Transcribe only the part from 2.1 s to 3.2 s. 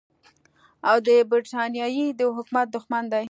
د حکومت دښمن دی.